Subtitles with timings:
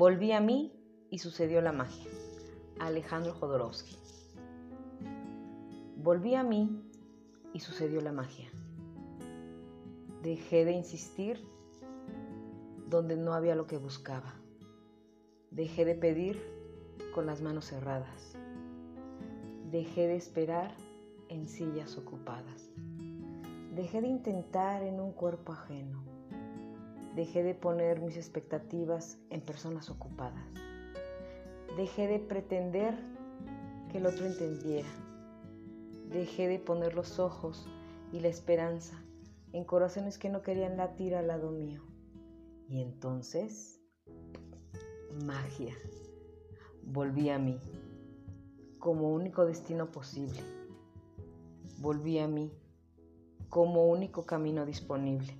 [0.00, 0.72] Volví a mí
[1.10, 2.10] y sucedió la magia.
[2.78, 3.98] Alejandro Jodorowsky.
[5.98, 6.90] Volví a mí
[7.52, 8.48] y sucedió la magia.
[10.22, 11.46] Dejé de insistir
[12.88, 14.36] donde no había lo que buscaba.
[15.50, 16.40] Dejé de pedir
[17.14, 18.38] con las manos cerradas.
[19.70, 20.74] Dejé de esperar
[21.28, 22.70] en sillas ocupadas.
[23.74, 26.09] Dejé de intentar en un cuerpo ajeno.
[27.14, 30.44] Dejé de poner mis expectativas en personas ocupadas.
[31.76, 32.94] Dejé de pretender
[33.90, 34.88] que el otro entendiera.
[36.08, 37.68] Dejé de poner los ojos
[38.12, 39.02] y la esperanza
[39.52, 41.82] en corazones que no querían latir al lado mío.
[42.68, 43.80] Y entonces,
[45.24, 45.74] magia,
[46.84, 47.58] volví a mí
[48.78, 50.40] como único destino posible.
[51.78, 52.52] Volví a mí
[53.48, 55.36] como único camino disponible.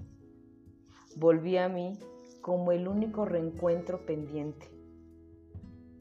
[1.17, 1.99] Volví a mí
[2.41, 4.67] como el único reencuentro pendiente.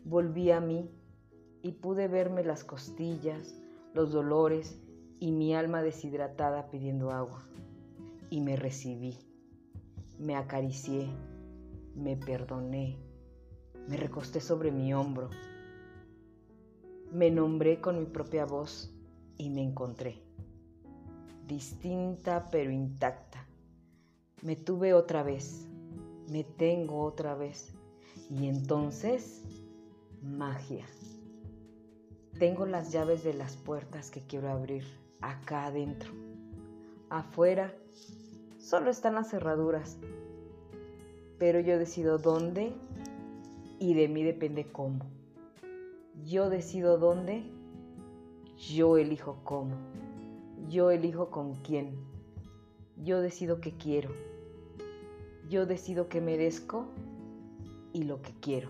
[0.05, 0.89] Volví a mí
[1.61, 3.55] y pude verme las costillas,
[3.93, 4.79] los dolores
[5.19, 7.43] y mi alma deshidratada pidiendo agua.
[8.29, 9.17] Y me recibí,
[10.19, 11.07] me acaricié,
[11.95, 12.97] me perdoné,
[13.87, 15.29] me recosté sobre mi hombro,
[17.11, 18.93] me nombré con mi propia voz
[19.37, 20.21] y me encontré,
[21.47, 23.48] distinta pero intacta.
[24.41, 25.67] Me tuve otra vez,
[26.29, 27.73] me tengo otra vez.
[28.29, 29.43] Y entonces,
[30.21, 30.85] magia.
[32.37, 34.85] Tengo las llaves de las puertas que quiero abrir
[35.19, 36.11] acá adentro.
[37.09, 37.73] Afuera
[38.59, 39.97] solo están las cerraduras,
[41.37, 42.73] pero yo decido dónde
[43.79, 45.05] y de mí depende cómo.
[46.25, 47.43] Yo decido dónde,
[48.57, 49.75] yo elijo cómo,
[50.69, 51.97] yo elijo con quién,
[53.03, 54.09] yo decido qué quiero,
[55.49, 56.87] yo decido qué merezco
[57.93, 58.69] y lo que quiero.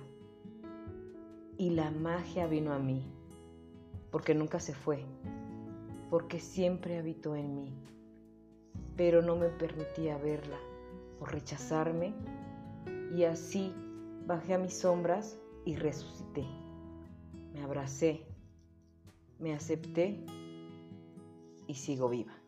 [1.57, 3.03] Y la magia vino a mí
[4.11, 5.03] porque nunca se fue,
[6.09, 7.73] porque siempre habitó en mí,
[8.95, 10.57] pero no me permitía verla
[11.19, 12.13] por rechazarme
[13.15, 13.73] y así
[14.25, 16.45] bajé a mis sombras y resucité.
[17.53, 18.25] Me abracé,
[19.39, 20.23] me acepté
[21.67, 22.38] y sigo viva.